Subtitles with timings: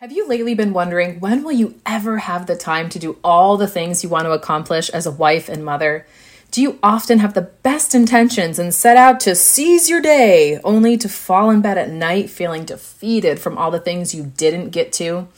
[0.00, 3.58] Have you lately been wondering when will you ever have the time to do all
[3.58, 6.06] the things you want to accomplish as a wife and mother?
[6.50, 10.96] Do you often have the best intentions and set out to seize your day, only
[10.96, 14.90] to fall in bed at night feeling defeated from all the things you didn't get
[14.94, 15.28] to?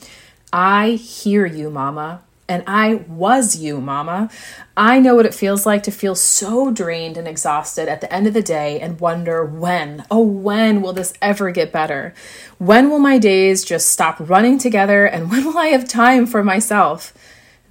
[0.53, 2.23] I hear you, Mama.
[2.53, 4.29] And I was you, mama.
[4.77, 8.27] I know what it feels like to feel so drained and exhausted at the end
[8.27, 12.13] of the day and wonder when, oh, when will this ever get better?
[12.59, 16.45] When will my days just stop running together and when will I have time for
[16.45, 17.15] myself?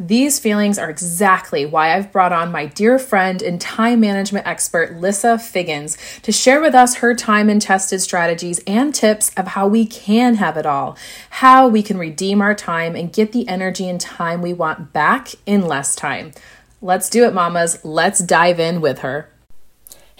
[0.04, 4.96] These feelings are exactly why I've brought on my dear friend and time management expert,
[4.96, 9.68] Lissa Figgens, to share with us her time and tested strategies and tips of how
[9.68, 10.98] we can have it all,
[11.30, 15.36] how we can redeem our time and get the energy and time we want back
[15.46, 16.32] in less time.
[16.82, 17.86] Let's do it, mamas.
[17.86, 19.31] Let's dive in with her.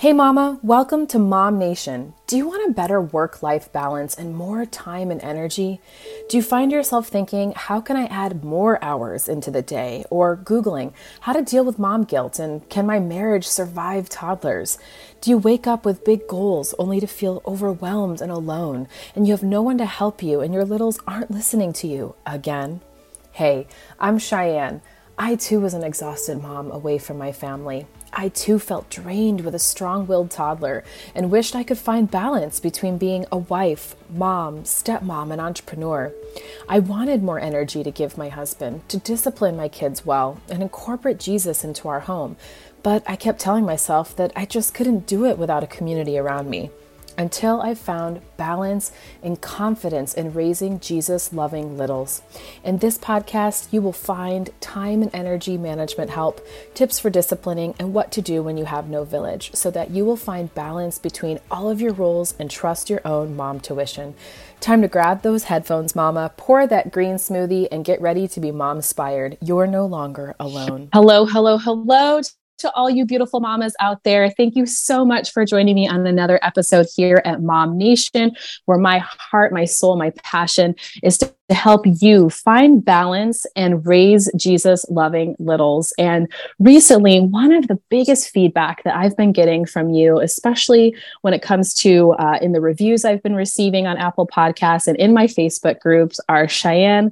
[0.02, 2.16] Hey, Mama, welcome to Mom Nation.
[2.26, 5.80] Do you want a better work life balance and more time and energy?
[6.28, 10.04] Do you find yourself thinking, how can I add more hours into the day?
[10.10, 14.80] Or Googling, how to deal with mom guilt and can my marriage survive toddlers?
[15.22, 19.34] Do you wake up with big goals only to feel overwhelmed and alone and you
[19.34, 22.82] have no one to help you and your littles aren't listening to you again?
[23.34, 23.68] Hey,
[24.00, 24.82] I'm Cheyanne.
[25.16, 27.86] I too was an exhausted mom away from my family.
[28.14, 30.84] I too felt drained with a strong willed toddler
[31.16, 36.12] and wished I could find balance between being a wife, mom, stepmom, and entrepreneur.
[36.68, 41.20] I wanted more energy to give my husband, to discipline my kids well, and incorporate
[41.20, 42.36] Jesus into our home,
[42.84, 46.50] but I kept telling myself that I just couldn't do it without a community around
[46.50, 46.70] me
[47.18, 52.22] until I found balance and confidence in raising Jesus loving littles.
[52.64, 57.94] In this podcast, you will find time and energy management help, tips for disciplining, and
[57.94, 61.40] what to do when you have no village so that you will find balance between
[61.50, 64.16] all of your roles and trust your own mom tuition.
[64.60, 68.52] Time to grab those headphones, mama, pour that green smoothie, and get ready to be
[68.52, 69.38] mom inspired.
[69.42, 70.90] You're no longer alone.
[70.94, 72.22] Hello, hello, hello
[72.62, 74.30] to all you beautiful mamas out there.
[74.30, 78.36] Thank you so much for joining me on another episode here at Mom Nation,
[78.66, 84.32] where my heart, my soul, my passion is to help you find balance and raise
[84.36, 85.94] Jesus loving littles.
[85.98, 91.34] And recently, one of the biggest feedback that I've been getting from you, especially when
[91.34, 95.14] it comes to uh, in the reviews I've been receiving on Apple Podcasts and in
[95.14, 97.12] my Facebook groups, are Cheyanne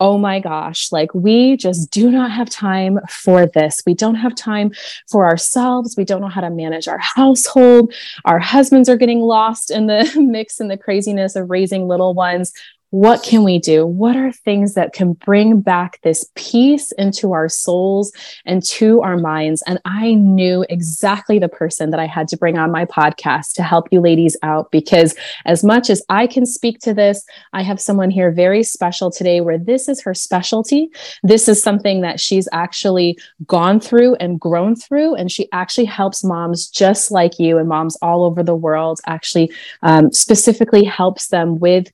[0.00, 3.82] oh my gosh, like we just do not have time for this.
[3.86, 4.72] We don't have time
[5.10, 5.94] for ourselves.
[5.96, 7.94] We don't know how to manage our household.
[8.24, 12.52] Our husbands are getting lost in the mix and the craziness of raising little ones
[12.94, 13.84] what can we do?
[13.84, 18.12] What are things that can bring back this peace into our souls
[18.46, 19.64] and to our minds?
[19.66, 23.64] And I knew exactly the person that I had to bring on my podcast to
[23.64, 27.80] help you ladies out because, as much as I can speak to this, I have
[27.80, 30.88] someone here very special today where this is her specialty.
[31.24, 35.16] This is something that she's actually gone through and grown through.
[35.16, 39.52] And she actually helps moms just like you and moms all over the world, actually,
[39.82, 41.90] um, specifically helps them with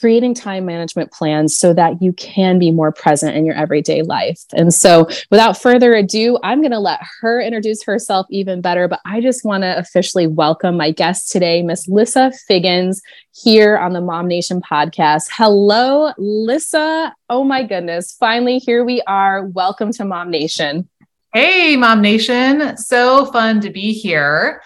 [0.00, 4.44] creating time management plans so that you can be more present in your everyday life.
[4.52, 8.88] And so, without further ado, I'm going to let her introduce herself even better.
[8.88, 13.00] But I just want to officially welcome my guest today, Miss Lissa Figgens,
[13.32, 15.28] here on the Mom Nation podcast.
[15.32, 17.14] Hello, Lissa.
[17.28, 18.12] Oh my goodness.
[18.12, 19.46] Finally, here we are.
[19.46, 20.88] Welcome to Mom Nation.
[21.34, 22.76] Hey, Mom Nation.
[22.78, 24.62] So fun to be here.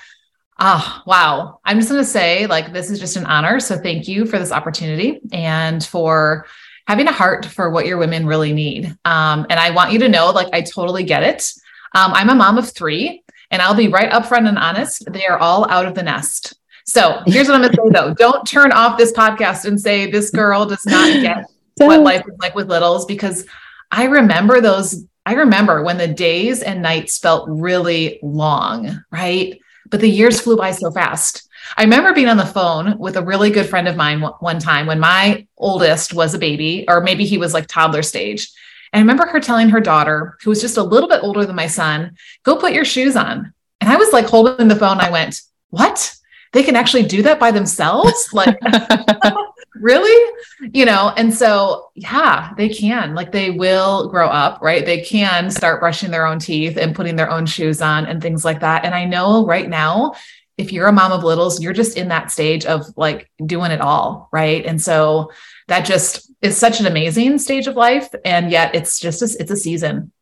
[0.64, 1.58] Ah, wow.
[1.64, 3.58] I'm just going to say, like, this is just an honor.
[3.58, 6.46] So thank you for this opportunity and for
[6.86, 8.96] having a heart for what your women really need.
[9.04, 11.52] Um, and I want you to know, like, I totally get it.
[11.96, 15.12] Um, I'm a mom of three, and I'll be right upfront and honest.
[15.12, 16.54] They are all out of the nest.
[16.84, 20.08] So here's what I'm going to say though don't turn off this podcast and say,
[20.08, 21.44] this girl does not get
[21.78, 23.44] what life is like with littles, because
[23.90, 25.04] I remember those.
[25.26, 29.60] I remember when the days and nights felt really long, right?
[29.92, 31.48] But the years flew by so fast.
[31.76, 34.86] I remember being on the phone with a really good friend of mine one time
[34.86, 38.50] when my oldest was a baby, or maybe he was like toddler stage.
[38.92, 41.54] And I remember her telling her daughter, who was just a little bit older than
[41.54, 43.52] my son, go put your shoes on.
[43.82, 44.98] And I was like holding the phone.
[44.98, 46.16] I went, what?
[46.52, 48.30] They can actually do that by themselves?
[48.32, 48.58] Like,
[49.74, 50.34] really?
[50.72, 53.14] You know, and so, yeah, they can.
[53.14, 54.84] Like, they will grow up, right?
[54.84, 58.44] They can start brushing their own teeth and putting their own shoes on and things
[58.44, 58.84] like that.
[58.84, 60.14] And I know right now,
[60.58, 63.80] if you're a mom of littles, you're just in that stage of like doing it
[63.80, 64.64] all, right?
[64.64, 65.32] And so
[65.68, 68.10] that just is such an amazing stage of life.
[68.24, 70.12] And yet it's just, a, it's a season.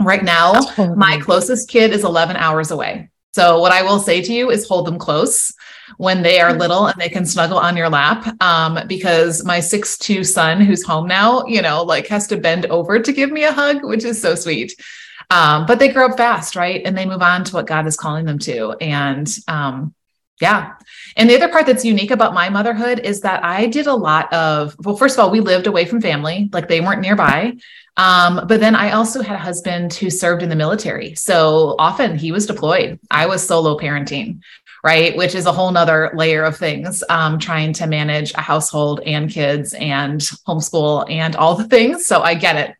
[0.00, 0.60] Right now,
[0.96, 3.10] my closest kid is 11 hours away.
[3.36, 5.52] So, what I will say to you is hold them close
[5.98, 8.34] when they are little and they can snuggle on your lap.
[8.42, 12.64] Um, because my six two son, who's home now, you know, like has to bend
[12.64, 14.72] over to give me a hug, which is so sweet.
[15.28, 16.80] Um, but they grow up fast, right?
[16.82, 18.74] And they move on to what God is calling them to.
[18.80, 19.94] And um,
[20.40, 20.72] yeah.
[21.18, 24.32] And the other part that's unique about my motherhood is that I did a lot
[24.32, 27.52] of, well, first of all, we lived away from family, like they weren't nearby.
[27.96, 31.14] Um, but then I also had a husband who served in the military.
[31.14, 32.98] So often he was deployed.
[33.10, 34.40] I was solo parenting,
[34.84, 35.16] right?
[35.16, 39.30] Which is a whole nother layer of things, um, trying to manage a household and
[39.30, 42.06] kids and homeschool and all the things.
[42.06, 42.76] So I get it.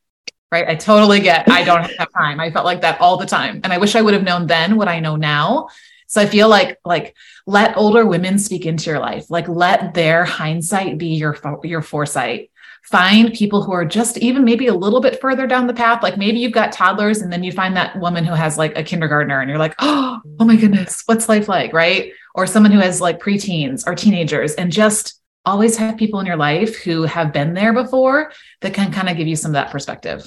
[0.53, 0.69] Right.
[0.69, 2.39] I totally get I don't have time.
[2.39, 3.61] I felt like that all the time.
[3.65, 5.69] And I wish I would have known then what I know now
[6.07, 7.17] so I feel like like
[7.47, 9.31] let older women speak into your life.
[9.31, 12.51] Like let their hindsight be your your foresight.
[12.91, 16.03] Find people who are just even maybe a little bit further down the path.
[16.03, 18.83] Like maybe you've got toddlers and then you find that woman who has like a
[18.85, 22.13] kindergartner and you're like, "Oh, oh my goodness, what's life like?" right?
[22.35, 26.37] Or someone who has like preteens or teenagers and just always have people in your
[26.37, 29.71] life who have been there before that can kind of give you some of that
[29.71, 30.21] perspective.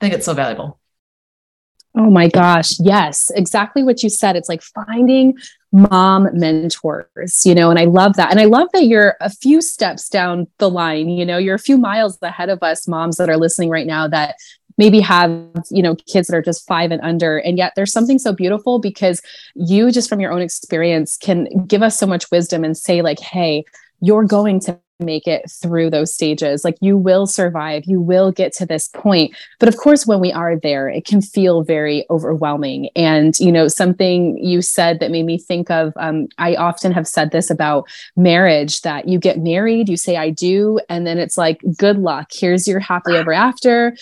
[0.00, 0.80] I think it's so valuable.
[1.96, 2.80] Oh my gosh.
[2.80, 4.34] Yes, exactly what you said.
[4.34, 5.36] It's like finding
[5.72, 8.30] mom mentors, you know, and I love that.
[8.30, 11.58] And I love that you're a few steps down the line, you know, you're a
[11.60, 14.36] few miles ahead of us moms that are listening right now that
[14.78, 15.30] maybe have
[15.70, 18.78] you know kids that are just five and under and yet there's something so beautiful
[18.78, 19.20] because
[19.54, 23.20] you just from your own experience can give us so much wisdom and say like
[23.20, 23.62] hey
[24.00, 26.64] you're going to make it through those stages.
[26.64, 29.34] Like you will survive, you will get to this point.
[29.58, 32.90] But of course, when we are there, it can feel very overwhelming.
[32.96, 37.06] And, you know, something you said that made me think of, um, I often have
[37.06, 40.80] said this about marriage that you get married, you say, I do.
[40.88, 42.30] And then it's like, good luck.
[42.32, 43.96] Here's your happily ever after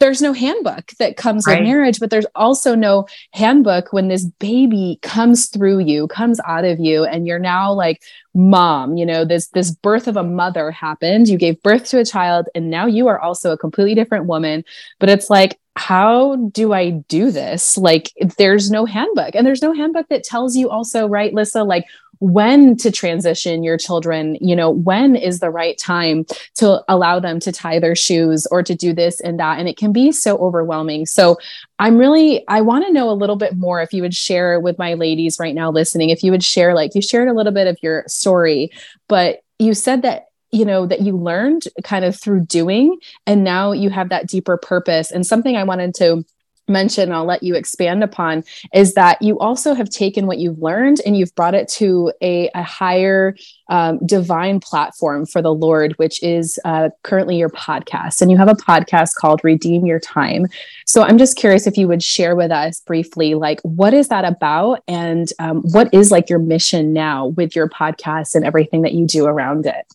[0.00, 1.60] there's no handbook that comes right.
[1.60, 6.64] with marriage, but there's also no handbook when this baby comes through you, comes out
[6.64, 8.02] of you, and you're now like
[8.34, 8.96] mom.
[8.96, 11.28] You know, this this birth of a mother happened.
[11.28, 14.64] You gave birth to a child, and now you are also a completely different woman.
[14.98, 17.76] But it's like, how do I do this?
[17.76, 21.86] Like, there's no handbook, and there's no handbook that tells you also, right, Lissa, like
[22.18, 26.24] when to transition your children you know when is the right time
[26.54, 29.76] to allow them to tie their shoes or to do this and that and it
[29.76, 31.06] can be so overwhelming.
[31.06, 31.38] So
[31.78, 34.78] i'm really i want to know a little bit more if you would share with
[34.78, 37.66] my ladies right now listening if you would share like you shared a little bit
[37.66, 38.70] of your story
[39.08, 42.96] but you said that you know that you learned kind of through doing
[43.26, 45.10] and now you have that deeper purpose.
[45.10, 46.24] And something i wanted to
[46.68, 51.00] mention I'll let you expand upon is that you also have taken what you've learned
[51.04, 53.36] and you've brought it to a, a higher
[53.68, 58.22] um, divine platform for the Lord, which is uh, currently your podcast.
[58.22, 60.46] And you have a podcast called Redeem Your Time.
[60.86, 64.24] So I'm just curious if you would share with us briefly, like, what is that
[64.24, 64.82] about?
[64.88, 69.06] And um, what is like your mission now with your podcast and everything that you
[69.06, 69.86] do around it?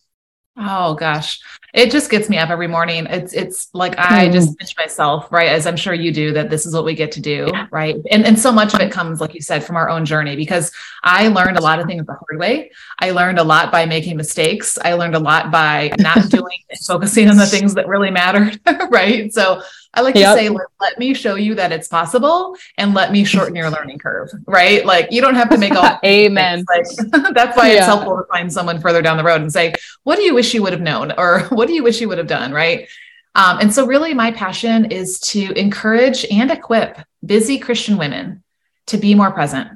[0.56, 1.40] Oh gosh.
[1.72, 3.06] It just gets me up every morning.
[3.06, 4.32] It's it's like I mm.
[4.32, 5.48] just pinch myself, right?
[5.48, 7.68] As I'm sure you do, that this is what we get to do, yeah.
[7.70, 7.96] right?
[8.10, 10.72] And and so much of it comes, like you said, from our own journey because
[11.04, 12.72] I learned a lot of things the hard way.
[12.98, 14.78] I learned a lot by making mistakes.
[14.84, 18.60] I learned a lot by not doing and focusing on the things that really mattered,
[18.90, 19.32] right?
[19.32, 20.36] So I like yep.
[20.36, 23.70] to say, let, let, me show you that it's possible and let me shorten your
[23.70, 24.86] learning curve, right?
[24.86, 26.64] Like you don't have to make all amen.
[26.68, 26.86] Like,
[27.34, 27.78] that's why yeah.
[27.78, 30.54] it's helpful to find someone further down the road and say, what do you wish
[30.54, 31.12] you would have known?
[31.18, 32.52] Or what do you wish you would have done?
[32.52, 32.88] Right.
[33.34, 38.44] Um, and so really my passion is to encourage and equip busy Christian women
[38.86, 39.70] to be more present,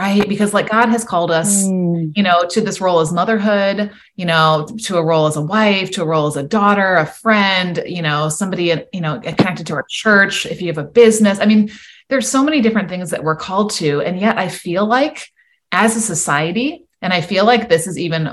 [0.00, 0.26] right?
[0.26, 2.10] Because like God has called us, mm.
[2.16, 5.90] you know, to this role as motherhood, you know, to a role as a wife,
[5.90, 9.74] to a role as a daughter, a friend, you know, somebody, you know, connected to
[9.74, 11.38] our church, if you have a business.
[11.38, 11.70] I mean,
[12.08, 14.00] there's so many different things that we're called to.
[14.00, 15.26] And yet I feel like
[15.70, 18.24] as a society, and I feel like this is even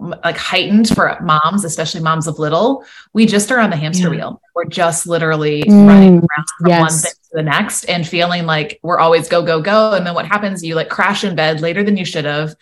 [0.00, 2.84] like heightened for moms, especially moms of little.
[3.12, 4.10] We just are on the hamster yeah.
[4.10, 4.42] wheel.
[4.54, 6.80] We're just literally mm, running around from yes.
[6.80, 9.92] one thing to the next and feeling like we're always go, go, go.
[9.92, 10.64] And then what happens?
[10.64, 12.56] You like crash in bed later than you should have.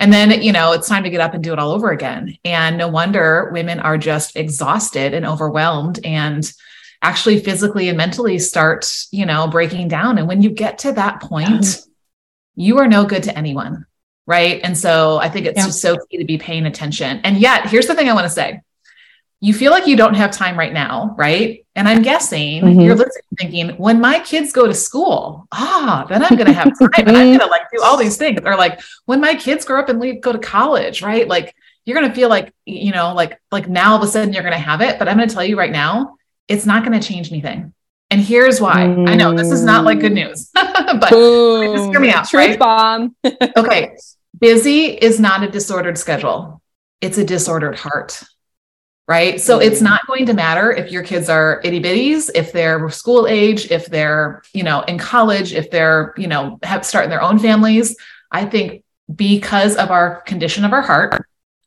[0.00, 2.36] And then, you know, it's time to get up and do it all over again.
[2.44, 6.52] And no wonder women are just exhausted and overwhelmed and
[7.02, 10.18] actually physically and mentally start, you know, breaking down.
[10.18, 11.82] And when you get to that point,
[12.56, 13.86] you are no good to anyone
[14.26, 14.60] right?
[14.62, 15.66] And so I think it's yeah.
[15.66, 17.20] just so key to be paying attention.
[17.24, 18.60] And yet, here's the thing I want to say.
[19.40, 21.66] You feel like you don't have time right now, right?
[21.74, 22.80] And I'm guessing mm-hmm.
[22.80, 26.90] you're listening thinking, when my kids go to school, ah, then I'm gonna have time
[27.08, 28.40] and I'm gonna like do all these things.
[28.44, 31.28] Or like when my kids grow up and leave, go to college, right?
[31.28, 31.54] Like
[31.84, 34.56] you're gonna feel like, you know, like like now all of a sudden you're gonna
[34.56, 34.98] have it.
[34.98, 36.16] But I'm gonna tell you right now,
[36.48, 37.74] it's not gonna change anything
[38.10, 38.86] And here's why.
[38.86, 39.08] Mm.
[39.08, 41.76] I know this is not like good news, but Boom.
[41.76, 42.28] just hear me out.
[42.28, 42.58] Truth right?
[42.58, 43.16] bomb.
[43.56, 43.96] okay.
[44.38, 46.60] Busy is not a disordered schedule.
[47.00, 48.22] It's a disordered heart.
[49.06, 49.38] Right.
[49.38, 49.66] So mm.
[49.66, 53.70] it's not going to matter if your kids are itty bitties, if they're school age,
[53.70, 57.96] if they're, you know, in college, if they're, you know, have starting their own families.
[58.30, 58.82] I think
[59.14, 61.22] because of our condition of our heart,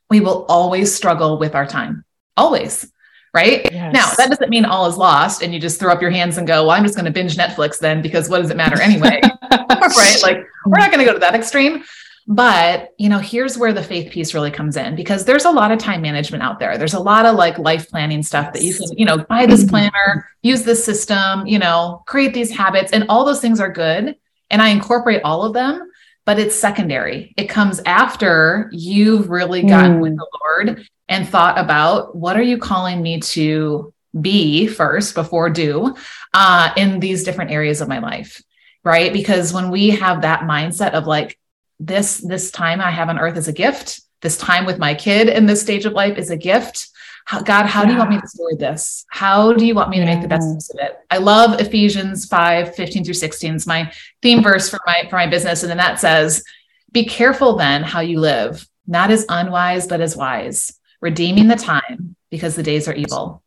[0.09, 2.03] we will always struggle with our time.
[2.35, 2.91] Always
[3.37, 3.71] right?
[3.71, 3.93] Yes.
[3.93, 6.47] Now, that doesn't mean all is lost and you just throw up your hands and
[6.47, 9.21] go, well, I'm just going to binge Netflix then because what does it matter anyway?
[9.51, 10.17] right?
[10.23, 11.83] Like, we're not going to go to that extreme.
[12.29, 15.71] But, you know, here's where the faith piece really comes in because there's a lot
[15.71, 16.77] of time management out there.
[16.77, 19.61] There's a lot of like life planning stuff that you can, you know, buy this
[19.61, 19.69] mm-hmm.
[19.69, 24.17] planner, use this system, you know, create these habits, and all those things are good.
[24.49, 25.89] And I incorporate all of them,
[26.25, 27.33] but it's secondary.
[27.37, 30.01] It comes after you've really gotten mm.
[30.01, 35.49] with the Lord and thought about what are you calling me to be first before
[35.49, 35.95] do
[36.33, 38.41] uh, in these different areas of my life
[38.83, 41.37] right because when we have that mindset of like
[41.79, 44.01] this this time i have on earth is a gift.
[44.21, 46.89] This time with my kid in this stage of life is a gift.
[47.25, 47.87] How, god how yeah.
[47.87, 49.05] do you want me to steward this?
[49.09, 50.97] How do you want me to make the best use of it?
[51.11, 53.91] I love ephesians 5 15 through 16 is my
[54.21, 55.61] theme verse for my for my business.
[55.61, 56.43] And then that says
[56.91, 62.15] be careful then how you live not as unwise but as wise redeeming the time
[62.31, 63.43] because the days are evil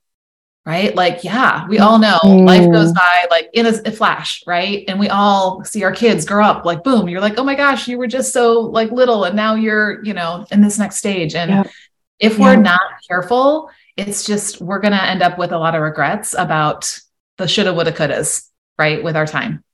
[0.71, 2.47] right like yeah we all know mm.
[2.47, 6.25] life goes by like in a, a, flash right and we all see our kids
[6.25, 9.25] grow up like boom you're like oh my gosh you were just so like little
[9.25, 11.63] and now you're you know in this next stage and yeah.
[12.21, 15.83] if we're not careful it's just we're going to end up with a lot of
[15.83, 16.97] regrets about
[17.37, 18.49] the shoulda woulda couldas
[18.79, 19.65] right with our time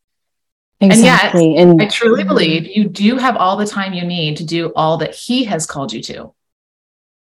[0.80, 1.56] exactly.
[1.56, 4.44] and yet and i truly believe you do have all the time you need to
[4.44, 6.32] do all that he has called you to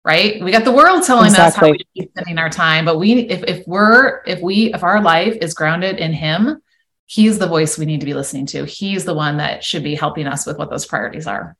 [0.03, 0.43] right?
[0.43, 1.45] We got the world telling exactly.
[1.47, 4.73] us how we should be spending our time, but we if if we're if we
[4.73, 6.61] if our life is grounded in him,
[7.05, 8.65] he's the voice we need to be listening to.
[8.65, 11.55] He's the one that should be helping us with what those priorities are.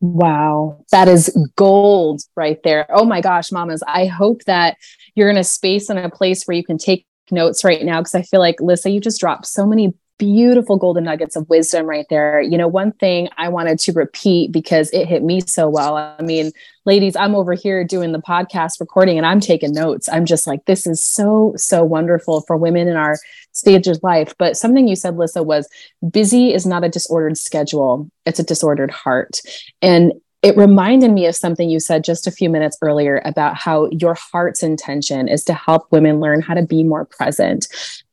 [0.00, 2.86] Wow, that is gold right there.
[2.90, 4.76] Oh my gosh, mamas, I hope that
[5.14, 8.14] you're in a space and a place where you can take notes right now because
[8.14, 12.06] I feel like Lissa, you just dropped so many beautiful golden nuggets of wisdom right
[12.10, 12.40] there.
[12.40, 15.96] You know, one thing I wanted to repeat because it hit me so well.
[15.96, 16.52] I mean,
[16.84, 20.08] ladies, I'm over here doing the podcast recording and I'm taking notes.
[20.08, 23.18] I'm just like, this is so, so wonderful for women in our
[23.52, 24.34] stage of life.
[24.38, 25.68] But something you said, Lissa, was
[26.10, 29.40] busy is not a disordered schedule, it's a disordered heart.
[29.80, 33.88] And it reminded me of something you said just a few minutes earlier about how
[33.90, 37.66] your heart's intention is to help women learn how to be more present.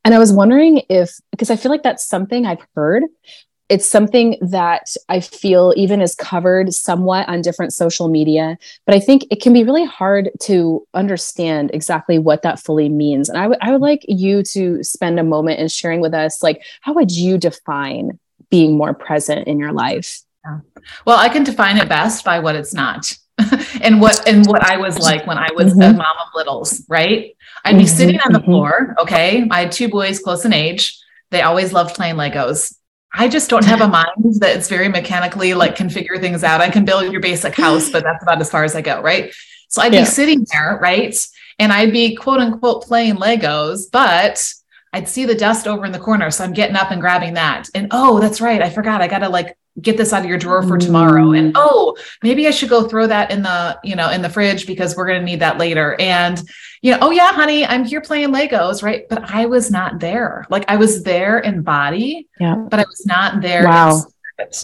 [0.05, 3.03] And I was wondering if, because I feel like that's something I've heard.
[3.67, 9.00] It's something that I feel even is covered somewhat on different social media, but I
[9.00, 13.27] think it can be really hard to understand exactly what that fully means.
[13.27, 16.43] And I would I would like you to spend a moment in sharing with us,
[16.43, 18.19] like, how would you define
[18.51, 20.21] being more present in your life?
[21.05, 23.17] Well, I can define it best by what it's not.
[23.82, 25.82] and what and what I was like when I was mm-hmm.
[25.82, 27.36] a mom of littles, right?
[27.63, 27.96] I'd be mm-hmm.
[27.96, 28.51] sitting on the mm-hmm.
[28.51, 28.96] floor.
[29.00, 29.48] Okay.
[29.50, 30.98] I had two boys close in age.
[31.32, 32.75] They always loved playing Legos.
[33.18, 36.62] I just don't have a mind that's very mechanically like configure things out.
[36.62, 39.34] I can build your basic house, but that's about as far as I go, right?
[39.70, 40.01] So I'd yeah.
[40.01, 41.15] be sitting there, right?
[41.58, 44.54] And I'd be quote unquote playing Legos, but
[44.92, 46.30] I'd see the dust over in the corner.
[46.30, 47.70] So I'm getting up and grabbing that.
[47.74, 48.62] And oh, that's right.
[48.62, 49.01] I forgot.
[49.01, 51.58] I got to like get this out of your drawer for tomorrow and mm.
[51.58, 54.96] oh maybe i should go throw that in the you know in the fridge because
[54.96, 56.44] we're going to need that later and
[56.82, 60.46] you know oh yeah honey i'm here playing legos right but i was not there
[60.50, 64.01] like i was there in body yeah but i was not there wow.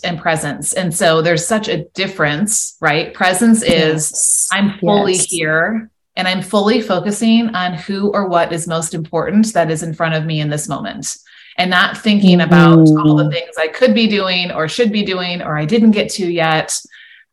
[0.04, 4.50] in presence and so there's such a difference right presence is yes.
[4.54, 5.26] i'm fully yes.
[5.26, 9.94] here and i'm fully focusing on who or what is most important that is in
[9.94, 11.18] front of me in this moment
[11.58, 13.06] and not thinking about mm.
[13.06, 16.10] all the things I could be doing or should be doing or I didn't get
[16.12, 16.80] to yet.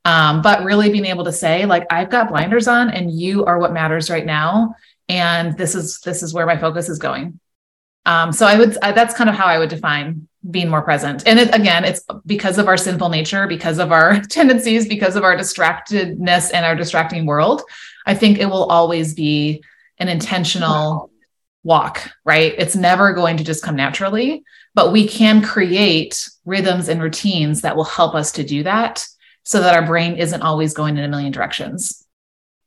[0.04, 3.58] Um, but really being able to say, like, I've got blinders on and you are
[3.58, 4.75] what matters right now.
[5.08, 7.38] And this is this is where my focus is going.
[8.06, 11.26] Um, so I would I, that's kind of how I would define being more present.
[11.26, 15.25] And it, again, it's because of our sinful nature, because of our tendencies, because of
[15.25, 17.62] our distractedness and our distracting world.
[18.06, 19.62] I think it will always be
[19.98, 21.10] an intentional
[21.68, 22.54] walk, right?
[22.58, 24.42] It's never going to just come naturally,
[24.75, 29.06] but we can create rhythms and routines that will help us to do that
[29.44, 32.04] so that our brain isn't always going in a million directions.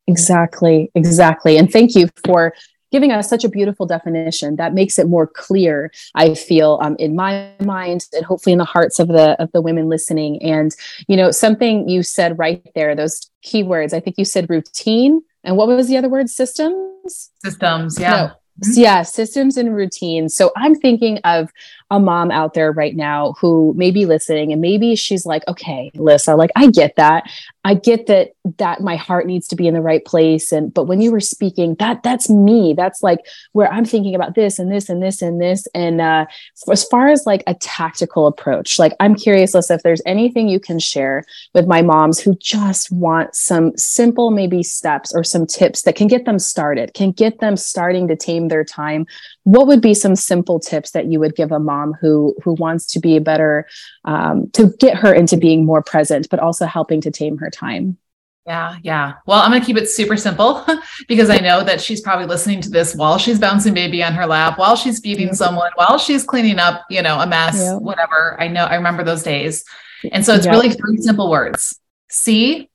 [0.08, 1.58] Exactly, exactly.
[1.58, 2.54] And thank you for
[2.92, 7.16] giving us such a beautiful definition that makes it more clear i feel um, in
[7.16, 10.76] my mind and hopefully in the hearts of the of the women listening and
[11.08, 15.56] you know something you said right there those keywords i think you said routine and
[15.56, 18.32] what was the other word systems systems yeah no,
[18.64, 18.80] Mm-hmm.
[18.80, 20.36] Yeah, systems and routines.
[20.36, 21.52] So I'm thinking of
[21.92, 25.92] a mom out there right now who may be listening and maybe she's like, okay,
[25.96, 27.30] Lisa, like I get that.
[27.64, 30.52] I get that that my heart needs to be in the right place.
[30.52, 32.74] And but when you were speaking, that that's me.
[32.74, 33.20] That's like
[33.52, 35.68] where I'm thinking about this and this and this and this.
[35.76, 36.26] And uh
[36.72, 40.60] as far as like a tactical approach, like I'm curious, Lisa, if there's anything you
[40.60, 45.82] can share with my moms who just want some simple maybe steps or some tips
[45.84, 49.06] that can get them started, can get them starting to tame their time.
[49.44, 52.86] What would be some simple tips that you would give a mom who who wants
[52.88, 53.68] to be a better
[54.06, 57.98] um, to get her into being more present, but also helping to tame her time?
[58.46, 59.14] Yeah, yeah.
[59.28, 60.66] Well, I'm going to keep it super simple
[61.08, 64.26] because I know that she's probably listening to this while she's bouncing baby on her
[64.26, 68.36] lap, while she's feeding someone, while she's cleaning up, you know, a mess, whatever.
[68.42, 69.64] I know I remember those days.
[70.12, 71.80] And so it's really three simple words.
[72.10, 72.70] See,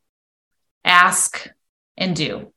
[0.85, 1.51] ask,
[1.97, 2.53] and do.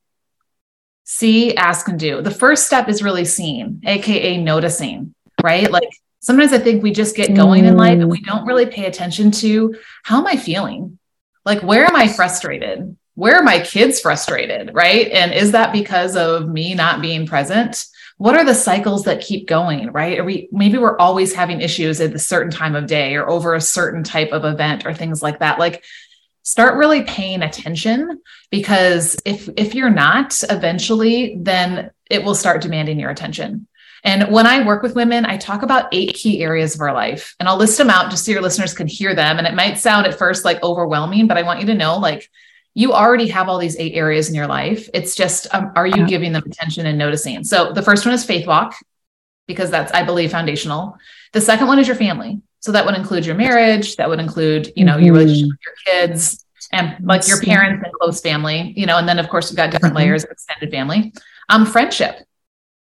[1.12, 2.22] See, ask, and do.
[2.22, 5.12] The first step is really seeing, aka noticing,
[5.42, 5.68] right?
[5.68, 5.90] Like
[6.20, 9.32] sometimes I think we just get going in life and we don't really pay attention
[9.32, 9.74] to
[10.04, 11.00] how am I feeling?
[11.44, 12.96] Like, where am I frustrated?
[13.16, 14.70] Where are my kids frustrated?
[14.72, 15.08] Right.
[15.10, 17.86] And is that because of me not being present?
[18.18, 19.90] What are the cycles that keep going?
[19.90, 20.16] Right.
[20.20, 23.54] Are we maybe we're always having issues at a certain time of day or over
[23.54, 25.58] a certain type of event or things like that?
[25.58, 25.82] Like,
[26.50, 32.98] start really paying attention because if if you're not eventually then it will start demanding
[32.98, 33.66] your attention
[34.02, 37.34] and when I work with women, I talk about eight key areas of our life
[37.38, 39.36] and I'll list them out just so your listeners can hear them.
[39.36, 42.30] And it might sound at first like overwhelming, but I want you to know like
[42.74, 44.88] you already have all these eight areas in your life.
[44.94, 47.44] It's just, um, are you giving them attention and noticing?
[47.44, 48.74] So the first one is faith walk,
[49.46, 50.96] because that's, I believe, foundational.
[51.32, 52.40] The second one is your family.
[52.60, 55.04] So that would include your marriage, that would include, you know, mm-hmm.
[55.04, 59.08] your relationship with your kids and like your parents and close family, you know, and
[59.08, 60.04] then of course we've got different mm-hmm.
[60.04, 61.12] layers of extended family.
[61.48, 62.20] Um, friendship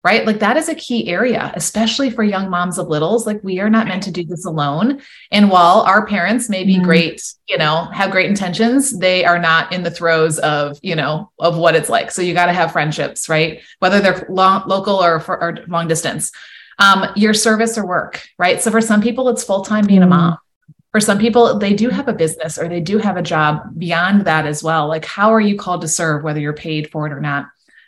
[0.05, 0.23] right?
[0.27, 3.25] Like that is a key area, especially for young moms of littles.
[3.25, 5.01] Like we are not meant to do this alone.
[5.31, 6.83] And while our parents may be mm-hmm.
[6.83, 11.31] great, you know, have great intentions, they are not in the throes of, you know,
[11.39, 12.11] of what it's like.
[12.11, 13.63] So you got to have friendships, right?
[13.79, 16.31] Whether they're long, local or, for, or long distance.
[16.77, 18.61] Um, your service or work, right?
[18.61, 20.33] So for some people, it's full time being a mom.
[20.33, 20.71] Mm-hmm.
[20.91, 24.25] For some people, they do have a business or they do have a job beyond
[24.25, 24.87] that as well.
[24.87, 27.47] Like, how are you called to serve, whether you're paid for it or not?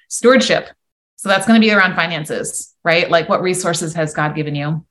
[0.09, 0.69] Stewardship,
[1.17, 3.09] so that's going to be around finances, right?
[3.09, 4.85] Like what resources has God given you?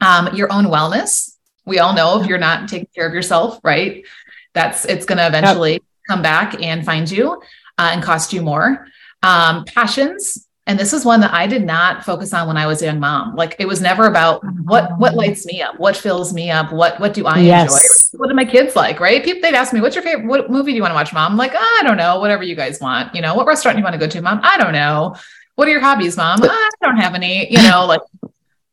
[0.00, 1.36] Um, your own wellness.
[1.64, 4.04] We all know if you're not taking care of yourself, right?
[4.52, 7.42] That's it's going to eventually come back and find you
[7.78, 8.86] uh, and cost you more.
[9.22, 12.82] Um, passions, and this is one that I did not focus on when I was
[12.82, 13.34] a young mom.
[13.34, 15.18] Like it was never about what what mm-hmm.
[15.18, 18.10] lights me up, what fills me up, what what do I yes.
[18.12, 19.24] enjoy, what do my kids like, right?
[19.24, 20.26] People they'd ask me, "What's your favorite?
[20.26, 22.42] What movie do you want to watch, mom?" I'm like, oh, I don't know, whatever
[22.42, 23.14] you guys want.
[23.14, 24.40] You know, what restaurant do you want to go to, mom?
[24.42, 25.16] I don't know
[25.54, 26.40] what are your hobbies, mom?
[26.42, 28.00] Oh, I don't have any, you know, like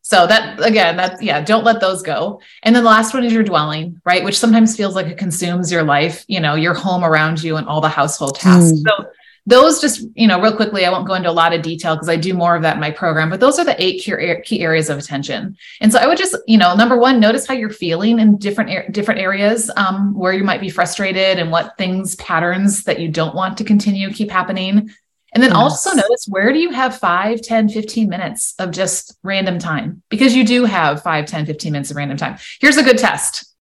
[0.02, 2.41] so that again, that yeah, don't let those go.
[2.63, 4.23] And then the last one is your dwelling, right?
[4.23, 7.67] Which sometimes feels like it consumes your life, you know, your home around you and
[7.67, 8.80] all the household tasks.
[8.80, 8.84] Mm.
[8.88, 9.12] So
[9.50, 12.08] those just, you know, real quickly, I won't go into a lot of detail because
[12.08, 14.04] I do more of that in my program, but those are the eight
[14.46, 15.58] key areas of attention.
[15.82, 18.94] And so I would just, you know, number one, notice how you're feeling in different,
[18.94, 23.34] different areas um, where you might be frustrated and what things, patterns that you don't
[23.34, 24.92] want to continue keep happening.
[25.34, 25.58] And then yes.
[25.58, 30.04] also notice where do you have 5, 10, 15 minutes of just random time?
[30.10, 32.38] Because you do have 5, 10, 15 minutes of random time.
[32.62, 33.52] Here's a good test.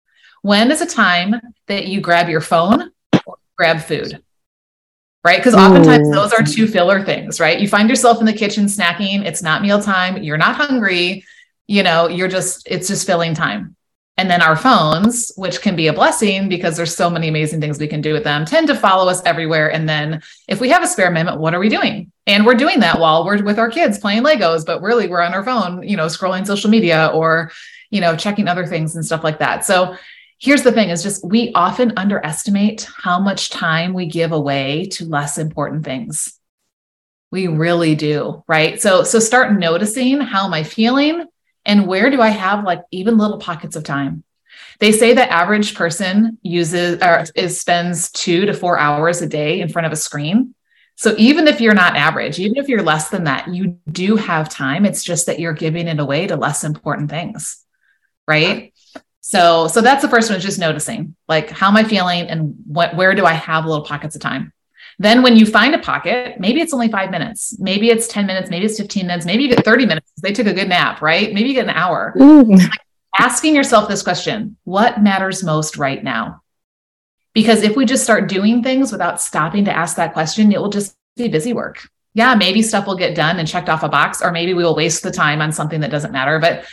[0.43, 1.35] When is a time
[1.67, 2.91] that you grab your phone
[3.25, 4.23] or grab food?
[5.25, 5.39] Right?
[5.39, 7.59] Because oftentimes those are two filler things, right?
[7.59, 11.25] You find yourself in the kitchen snacking, it's not meal time, you're not hungry,
[11.67, 13.77] you know, you're just, it's just filling time.
[14.17, 17.79] And then our phones, which can be a blessing because there's so many amazing things
[17.79, 19.71] we can do with them, tend to follow us everywhere.
[19.73, 22.11] And then if we have a spare moment, what are we doing?
[22.27, 25.35] And we're doing that while we're with our kids playing Legos, but really we're on
[25.35, 27.53] our phone, you know, scrolling social media or,
[27.91, 29.65] you know, checking other things and stuff like that.
[29.65, 29.97] So
[30.39, 35.05] here's the thing is just we often underestimate how much time we give away to
[35.05, 36.39] less important things.
[37.31, 38.81] We really do, right?
[38.81, 41.27] So so start noticing how am I feeling?
[41.67, 44.25] And where do I have like even little pockets of time?
[44.81, 49.61] They say the average person uses or is spends two to four hours a day
[49.61, 50.55] in front of a screen.
[50.95, 54.49] So even if you're not average, even if you're less than that, you do have
[54.49, 54.85] time.
[54.85, 57.65] It's just that you're giving it away to less important things.
[58.27, 58.73] Right.
[59.29, 62.55] So, so that's the first one is just noticing like, how am I feeling and
[62.67, 64.55] what, where do I have little pockets of time?
[64.99, 68.49] Then when you find a pocket, maybe it's only five minutes, maybe it's 10 minutes,
[68.49, 70.11] maybe it's 15 minutes, maybe you get 30 minutes.
[70.23, 71.31] They took a good nap, right?
[71.35, 72.15] Maybe you get an hour.
[73.19, 76.41] Asking yourself this question what matters most right now?
[77.35, 80.71] Because if we just start doing things without stopping to ask that question, it will
[80.71, 81.87] just be busy work.
[82.15, 84.75] yeah, maybe stuff will get done and checked off a box, or maybe we will
[84.75, 86.39] waste the time on something that doesn't matter.
[86.39, 86.65] But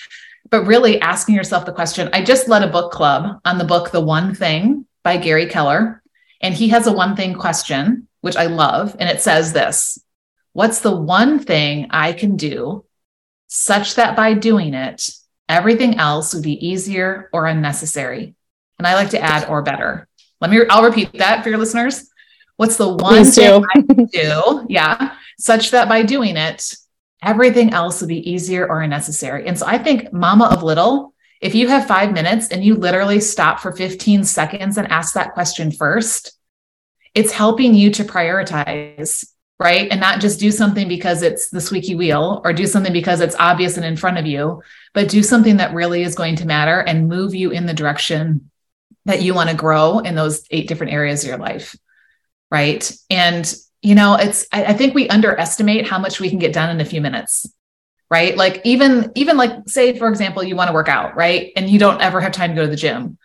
[0.49, 2.09] but really asking yourself the question.
[2.13, 6.01] I just led a book club on the book The One Thing by Gary Keller.
[6.41, 8.95] And he has a one thing question, which I love.
[8.99, 9.99] And it says this
[10.53, 12.85] What's the one thing I can do
[13.47, 15.09] such that by doing it,
[15.49, 18.35] everything else would be easier or unnecessary?
[18.77, 20.07] And I like to add or better.
[20.41, 22.09] Let me, I'll repeat that for your listeners.
[22.57, 23.67] What's the one Please thing do.
[23.73, 24.65] I can do?
[24.69, 25.15] Yeah.
[25.37, 26.73] Such that by doing it,
[27.23, 29.47] everything else will be easier or unnecessary.
[29.47, 33.19] And so I think mama of little, if you have five minutes and you literally
[33.19, 36.37] stop for 15 seconds and ask that question first,
[37.13, 39.25] it's helping you to prioritize,
[39.59, 39.89] right?
[39.89, 43.35] And not just do something because it's the squeaky wheel or do something because it's
[43.39, 44.61] obvious and in front of you,
[44.93, 48.51] but do something that really is going to matter and move you in the direction
[49.05, 51.75] that you want to grow in those eight different areas of your life.
[52.51, 52.91] Right.
[53.09, 53.53] And
[53.85, 56.81] you know, it's, I, I think we underestimate how much we can get done in
[56.81, 57.47] a few minutes
[58.09, 58.37] right?
[58.37, 61.51] Like even even like say for example you want to work out right?
[61.55, 63.17] And you don't ever have time to go to the gym.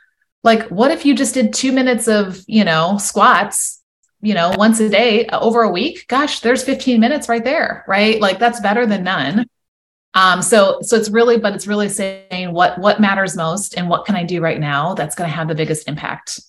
[0.42, 3.82] Like what if you just did 2 minutes of you know squats
[4.22, 6.06] you know once a day uh, over a week?
[6.08, 8.20] Gosh there's 15 minutes right there right?
[8.20, 9.46] Like that's better than none.
[10.14, 14.06] Um so so it's really but it's really saying what what matters most and what
[14.06, 16.40] can i do right now that's going to have the biggest impact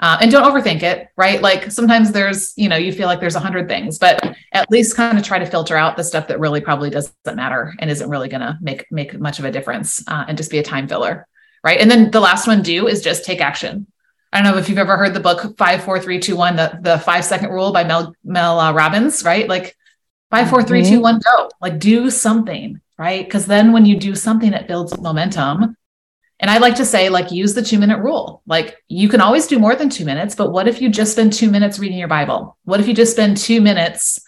[0.00, 1.40] uh, and don't overthink it right?
[1.40, 4.96] Like sometimes there's you know you feel like there's a hundred things but at least
[4.96, 8.10] kind of try to filter out the stuff that really probably doesn't matter and isn't
[8.10, 10.88] really going to make make much of a difference uh, and just be a time
[10.88, 11.26] filler
[11.64, 11.80] right?
[11.80, 13.86] And then the last one do is just take action.
[14.32, 16.78] I don't know if you've ever heard the book five four three two one the,
[16.82, 19.48] the five second rule by mel mel uh, robbins right?
[19.48, 19.76] Like
[20.30, 21.02] five four three two mm-hmm.
[21.02, 21.48] one go.
[21.60, 23.24] Like do something right?
[23.24, 25.76] Because then when you do something it builds momentum
[26.44, 28.42] and I like to say, like, use the two minute rule.
[28.46, 31.32] Like, you can always do more than two minutes, but what if you just spend
[31.32, 32.58] two minutes reading your Bible?
[32.64, 34.22] What if you just spend two minutes,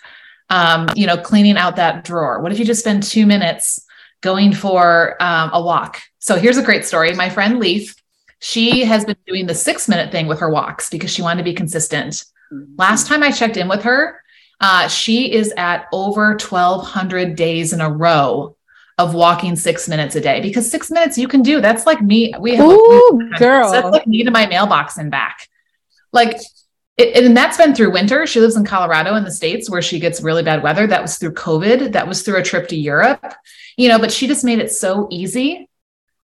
[0.48, 2.40] um, you know, cleaning out that drawer?
[2.40, 3.84] What if you just spend two minutes
[4.22, 6.00] going for um, a walk?
[6.18, 7.12] So here's a great story.
[7.12, 7.94] My friend Leaf,
[8.38, 11.50] she has been doing the six minute thing with her walks because she wanted to
[11.50, 12.24] be consistent.
[12.50, 12.76] Mm-hmm.
[12.78, 14.22] Last time I checked in with her,
[14.62, 18.55] uh, she is at over 1,200 days in a row
[18.98, 21.60] of walking six minutes a day because six minutes you can do.
[21.60, 22.32] That's like me.
[22.40, 23.70] We have Ooh, girl.
[23.70, 25.48] That's like me to my mailbox and back.
[26.12, 26.38] Like,
[26.96, 28.26] it, and that's been through winter.
[28.26, 30.86] She lives in Colorado in the States where she gets really bad weather.
[30.86, 31.92] That was through COVID.
[31.92, 33.34] That was through a trip to Europe,
[33.76, 35.68] you know, but she just made it so easy.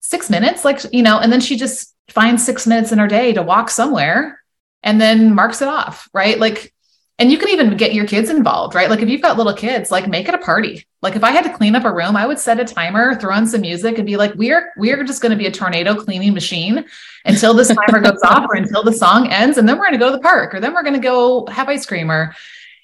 [0.01, 3.33] Six minutes, like, you know, and then she just finds six minutes in her day
[3.33, 4.41] to walk somewhere
[4.83, 6.39] and then marks it off, right?
[6.39, 6.71] Like,
[7.19, 8.89] and you can even get your kids involved, right?
[8.89, 10.87] Like if you've got little kids, like make it a party.
[11.01, 13.35] Like if I had to clean up a room, I would set a timer, throw
[13.35, 16.33] on some music and be like, we're we're just going to be a tornado cleaning
[16.33, 16.85] machine
[17.25, 19.57] until this timer goes off or until the song ends.
[19.57, 21.45] And then we're going to go to the park or then we're going to go
[21.47, 22.33] have ice cream or,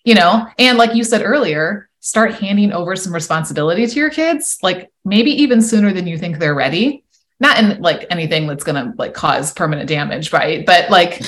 [0.04, 4.60] you know, and like you said earlier, start handing over some responsibility to your kids,
[4.62, 7.06] like maybe even sooner than you think they're ready.
[7.40, 10.66] Not in like anything that's going to like cause permanent damage, right?
[10.66, 11.22] But like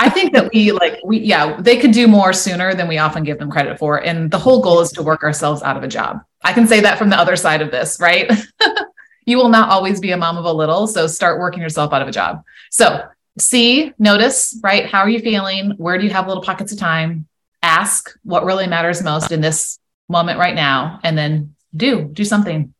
[0.00, 3.22] I think that we like we yeah, they could do more sooner than we often
[3.22, 4.02] give them credit for.
[4.02, 6.20] And the whole goal is to work ourselves out of a job.
[6.42, 8.30] I can say that from the other side of this, right?
[9.26, 12.02] you will not always be a mom of a little, so start working yourself out
[12.02, 12.42] of a job.
[12.70, 13.02] So,
[13.38, 14.86] see, notice, right?
[14.86, 15.72] How are you feeling?
[15.76, 17.26] Where do you have little pockets of time?
[17.62, 22.74] Ask what really matters most in this moment right now and then do do something.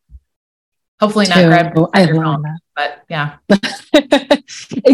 [1.01, 1.89] Hopefully not grab your
[2.23, 2.43] phone.
[2.43, 3.37] That but yeah.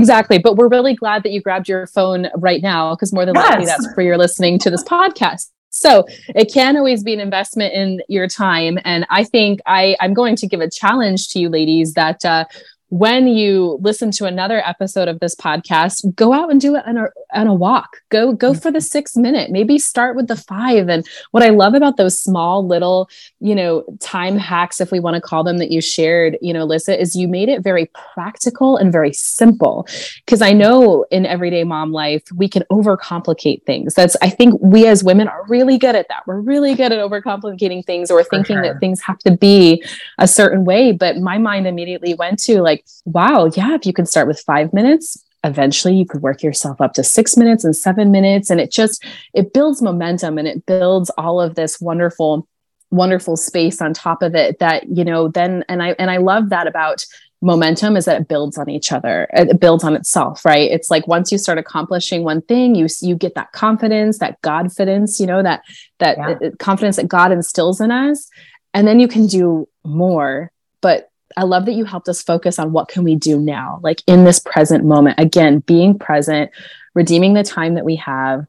[0.01, 0.39] exactly.
[0.39, 3.49] But we're really glad that you grabbed your phone right now because more than yes.
[3.49, 5.51] likely that's where you're listening to this podcast.
[5.71, 8.79] So it can always be an investment in your time.
[8.85, 12.45] And I think I, I'm going to give a challenge to you ladies that uh,
[12.91, 16.97] when you listen to another episode of this podcast, go out and do it on
[16.97, 17.99] a, on a walk.
[18.09, 18.61] Go go mm-hmm.
[18.61, 19.51] for the six minute.
[19.51, 20.89] Maybe start with the five.
[20.89, 25.15] And what I love about those small little, you know, time hacks, if we want
[25.15, 28.77] to call them, that you shared, you know, Lissa, is you made it very practical
[28.77, 29.87] and very simple.
[30.25, 33.95] Because I know in everyday mom life we can overcomplicate things.
[33.95, 36.25] That's I think we as women are really good at that.
[36.27, 38.63] We're really good at overcomplicating things or thinking sure.
[38.65, 39.85] that things have to be
[40.19, 40.91] a certain way.
[40.91, 44.41] But my mind immediately went to like like, wow, yeah, if you can start with
[44.41, 48.51] five minutes, eventually you could work yourself up to six minutes and seven minutes.
[48.51, 52.47] And it just, it builds momentum and it builds all of this wonderful,
[52.91, 56.51] wonderful space on top of it that, you know, then, and I, and I love
[56.51, 57.05] that about
[57.43, 61.09] momentum is that it builds on each other it builds on itself right it's like
[61.09, 65.43] once you start accomplishing one thing you you get that confidence that godfidence you know
[65.43, 65.63] that
[66.01, 66.51] that yeah.
[66.59, 68.29] confidence that god instills in us
[68.75, 72.73] and then you can do more but I love that you helped us focus on
[72.73, 75.19] what can we do now, like in this present moment.
[75.19, 76.51] Again, being present,
[76.95, 78.47] redeeming the time that we have,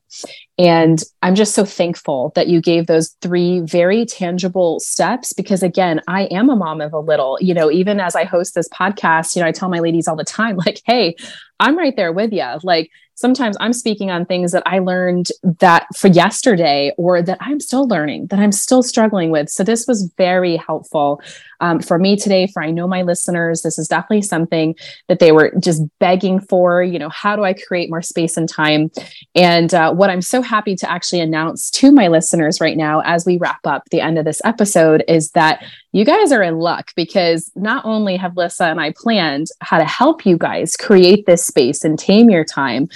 [0.58, 6.02] And I'm just so thankful that you gave those three very tangible steps because, again,
[6.08, 7.38] I am a mom of a little.
[7.41, 10.15] You know, even as I host this podcast, you know, I tell my ladies all
[10.15, 11.15] the time, like, hey,
[11.60, 12.46] I'm right there with you.
[12.62, 17.60] Like, sometimes I'm speaking on things that I learned that for yesterday or that I'm
[17.60, 19.50] still learning, that I'm still struggling with.
[19.50, 21.22] So this was very helpful
[21.62, 22.47] um, for me today.
[22.47, 24.76] For I know my listeners, this is definitely something
[25.08, 26.84] that they were just begging for.
[26.84, 28.91] You know, how do I create more space and time?
[29.36, 33.26] And uh, what I'm so happy to actually announce to my listeners right now as
[33.26, 36.91] we wrap up the end of this episode is that you guys are in luck
[36.95, 41.45] because not only have Lissa and I planned how to help you guys create this
[41.45, 42.89] space and tame your time,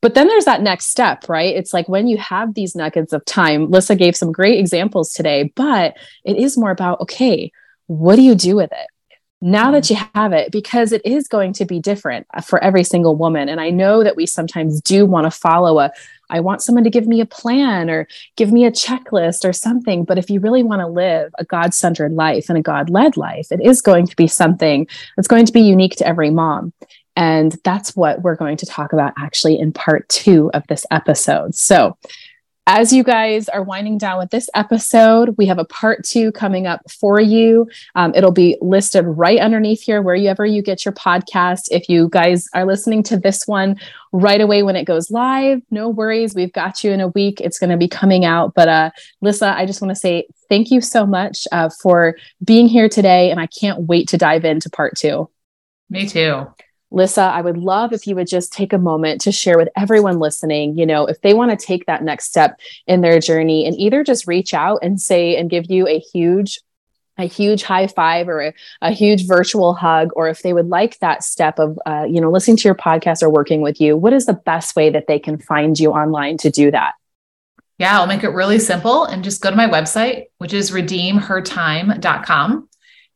[0.00, 1.56] but then there's that next step, right?
[1.56, 5.52] It's like when you have these nuggets of time, Lissa gave some great examples today,
[5.56, 7.50] but it is more about, okay,
[7.88, 8.86] what do you do with it?
[9.40, 9.94] Now that mm-hmm.
[9.94, 13.48] you have it, because it is going to be different for every single woman.
[13.48, 15.92] And I know that we sometimes do want to follow a,
[16.30, 20.04] I want someone to give me a plan or give me a checklist or something.
[20.04, 23.16] But if you really want to live a God centered life and a God led
[23.16, 26.72] life, it is going to be something that's going to be unique to every mom.
[27.14, 31.54] And that's what we're going to talk about actually in part two of this episode.
[31.54, 31.96] So,
[32.68, 36.66] as you guys are winding down with this episode, we have a part two coming
[36.66, 37.66] up for you.
[37.94, 41.68] Um, it'll be listed right underneath here, wherever you get your podcast.
[41.70, 43.80] If you guys are listening to this one
[44.12, 46.34] right away when it goes live, no worries.
[46.34, 47.40] We've got you in a week.
[47.40, 48.52] It's going to be coming out.
[48.54, 48.90] But uh,
[49.22, 53.30] Lissa, I just want to say thank you so much uh, for being here today.
[53.30, 55.30] And I can't wait to dive into part two.
[55.88, 56.46] Me too.
[56.90, 60.18] Lissa, I would love if you would just take a moment to share with everyone
[60.18, 63.78] listening, you know, if they want to take that next step in their journey and
[63.78, 66.60] either just reach out and say and give you a huge
[67.20, 70.98] a huge high five or a, a, huge virtual hug or if they would like
[71.00, 74.12] that step of uh, you know listening to your podcast or working with you what
[74.12, 76.94] is the best way that they can find you online to do that?
[77.76, 82.68] Yeah i'll make it really simple and just go to my website which is redeemhertime.com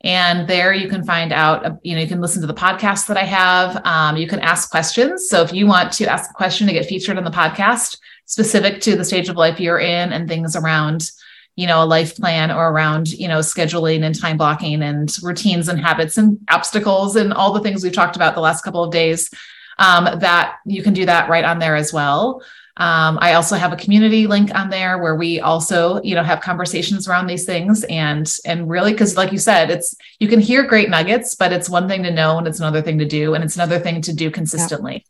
[0.04, 3.06] and there you can find out, uh, you know, you can listen to the podcast
[3.06, 3.80] that I have.
[3.84, 5.28] Um, you can ask questions.
[5.28, 8.80] So if you want to ask a question to get featured on the podcast specific
[8.82, 11.10] to the stage of life you're in and things around,
[11.54, 15.68] you know, a life plan or around, you know, scheduling and time blocking and routines
[15.68, 18.90] and habits and obstacles and all the things we've talked about the last couple of
[18.90, 19.30] days,
[19.78, 22.42] um, that you can do that right on there as well.
[22.82, 26.40] Um, I also have a community link on there where we also, you know, have
[26.40, 30.66] conversations around these things and and really because like you said, it's you can hear
[30.66, 33.44] great nuggets, but it's one thing to know and it's another thing to do, and
[33.44, 34.94] it's another thing to do consistently.
[34.94, 35.08] Yeah.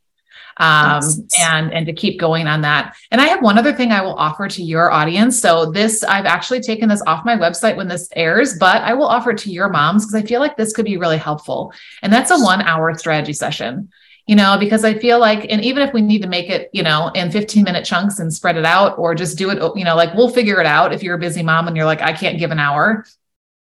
[0.58, 1.20] Um, yes.
[1.40, 2.94] and and to keep going on that.
[3.10, 5.40] And I have one other thing I will offer to your audience.
[5.40, 9.06] So this I've actually taken this off my website when this airs, but I will
[9.06, 11.72] offer it to your moms because I feel like this could be really helpful.
[12.02, 13.90] And that's a one hour strategy session
[14.26, 16.82] you know, because I feel like, and even if we need to make it, you
[16.82, 19.96] know, in 15 minute chunks and spread it out or just do it, you know,
[19.96, 22.38] like we'll figure it out if you're a busy mom and you're like, I can't
[22.38, 23.04] give an hour.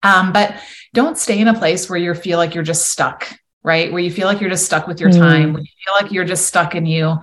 [0.01, 0.55] Um, but
[0.93, 3.27] don't stay in a place where you feel like you're just stuck,
[3.63, 3.91] right?
[3.91, 5.19] Where you feel like you're just stuck with your mm.
[5.19, 7.17] time, where you feel like you're just stuck and you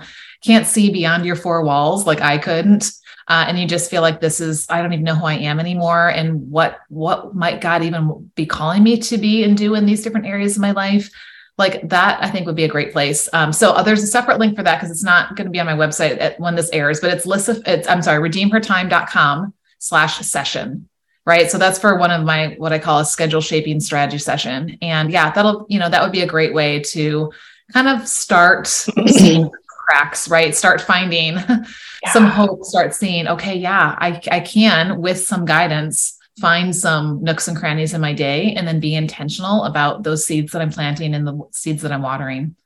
[0.45, 2.93] can't see beyond your four walls like I couldn't.
[3.29, 5.59] Uh, and you just feel like this is i don't even know who i am
[5.59, 9.85] anymore and what what might god even be calling me to be and do in
[9.85, 11.11] these different areas of my life
[11.59, 13.29] like that i think would be a great place.
[13.33, 15.61] Um, so uh, there's a separate link for that because it's not going to be
[15.61, 19.55] on my website at, when this airs but it's list of, it's i'm sorry redeemhertime.com
[19.79, 20.88] slash session
[21.27, 21.51] right?
[21.51, 24.79] So that's for one of my what i call a schedule shaping strategy session.
[24.81, 27.33] And yeah that'll you know that would be a great way to
[27.73, 30.55] kind of start seeing cracks right?
[30.55, 31.35] Start finding
[32.07, 32.12] yeah.
[32.12, 37.49] some hope start seeing okay yeah i i can with some guidance find some nooks
[37.49, 41.14] and crannies in my day and then be intentional about those seeds that I'm planting
[41.14, 42.57] and the seeds that I'm watering.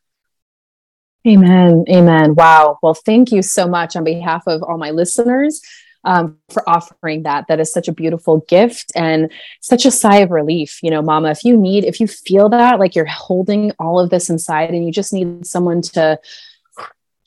[1.27, 1.85] Amen.
[1.89, 2.35] Amen.
[2.35, 2.79] Wow.
[2.83, 5.61] Well, thank you so much on behalf of all my listeners
[6.05, 7.47] um, for offering that.
[7.49, 9.31] That is such a beautiful gift and
[9.61, 10.79] such a sigh of relief.
[10.83, 14.11] You know, mama, if you need, if you feel that like you're holding all of
[14.11, 16.19] this inside and you just need someone to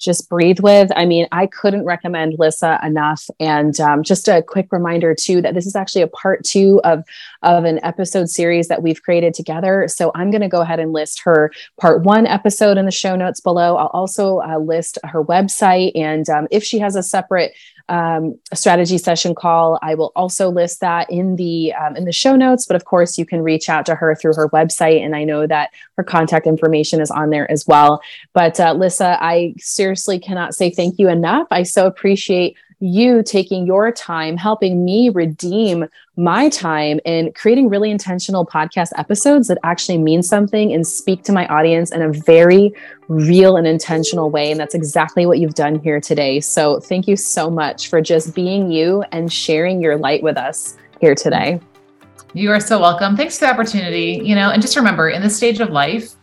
[0.04, 0.92] just breathe with.
[0.96, 3.30] I mean, I couldn't recommend Lissa enough.
[3.40, 7.04] And um, just a quick reminder too that this is actually a part two of
[7.42, 9.88] of an episode series that we've created together.
[9.88, 13.16] So I'm going to go ahead and list her part one episode in the show
[13.16, 13.78] notes below.
[13.78, 17.54] I'll also uh, list her website and um, if she has a separate
[17.90, 19.78] um, strategy session call.
[19.82, 22.66] I will also list that in the um, in the show notes.
[22.66, 25.46] But of course, you can reach out to her through her website, and I know
[25.48, 28.02] that her contact information is on there as well.
[28.34, 31.48] But uh, Lissa, I seriously cannot say thank you enough.
[31.52, 37.90] I so appreciate you taking your time, helping me redeem my time and creating really
[37.90, 42.74] intentional podcast episodes that actually mean something and speak to my audience in a very
[43.08, 44.52] real and intentional way.
[44.52, 46.42] And that's exactly what you've done here today.
[46.42, 50.78] So thank you so much for just being you and sharing your light with us
[51.00, 51.62] here today.
[52.34, 53.16] You are so welcome.
[53.16, 54.22] Thanks for the opportunity.
[54.24, 56.16] You know, and just remember in this stage of life,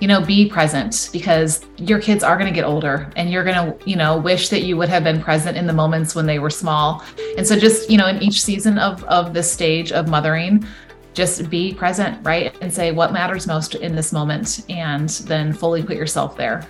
[0.00, 3.56] you know, be present because your kids are going to get older and you're going
[3.56, 6.38] to, you know, wish that you would have been present in the moments when they
[6.38, 7.02] were small.
[7.38, 10.66] And so just, you know, in each season of of this stage of mothering,
[11.14, 12.54] just be present, right?
[12.60, 16.66] And say what matters most in this moment and then fully put yourself there.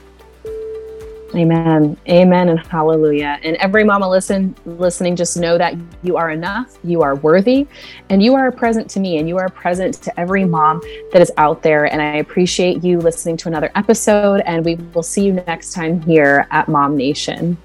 [1.34, 1.96] Amen.
[2.08, 3.38] Amen and hallelujah.
[3.42, 7.66] And every mama listen listening just know that you are enough, you are worthy,
[8.10, 10.80] and you are present to me and you are present to every mom
[11.12, 15.02] that is out there and I appreciate you listening to another episode and we will
[15.02, 17.56] see you next time here at Mom Nation.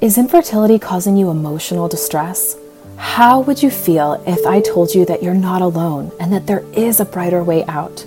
[0.00, 2.56] Is infertility causing you emotional distress?
[2.96, 6.64] How would you feel if I told you that you're not alone and that there
[6.74, 8.06] is a brighter way out?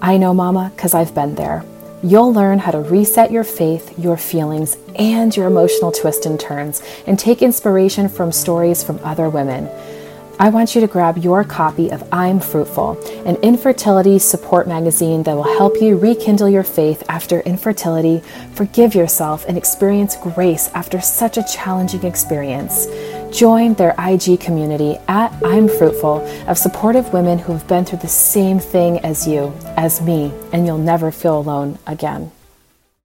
[0.00, 1.64] I know, Mama, because I've been there.
[2.06, 6.80] You'll learn how to reset your faith, your feelings, and your emotional twists and turns,
[7.04, 9.68] and take inspiration from stories from other women.
[10.38, 12.92] I want you to grab your copy of I'm Fruitful,
[13.26, 18.22] an infertility support magazine that will help you rekindle your faith after infertility,
[18.54, 22.86] forgive yourself, and experience grace after such a challenging experience.
[23.32, 28.08] Join their IG community at I'm Fruitful of supportive women who have been through the
[28.08, 32.30] same thing as you, as me, and you'll never feel alone again.